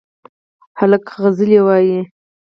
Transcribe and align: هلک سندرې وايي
هلک 0.79 1.03
سندرې 1.21 1.57
وايي 1.67 1.99